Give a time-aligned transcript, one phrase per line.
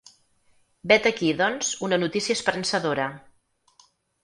[0.91, 3.09] Vet aquí, doncs, una notícia esperançadora.